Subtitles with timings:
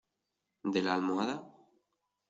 [0.77, 1.39] de la almohada?